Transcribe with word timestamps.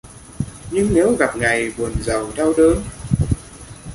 Nhưng 0.71 0.93
nếu 0.93 1.15
gặp 1.15 1.37
ngày 1.37 1.71
buồn 1.77 1.91
rầu 2.03 2.31
đau 2.37 2.53
đớn 2.57 2.83